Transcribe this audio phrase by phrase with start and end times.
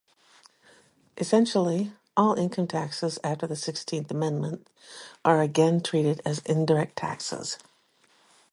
[1.17, 4.67] Essentially, all income taxes after the Sixteenth Amendment
[5.23, 7.59] are again treated as indirect taxes.